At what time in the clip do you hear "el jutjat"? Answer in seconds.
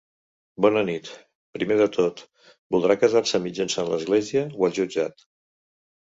4.69-5.23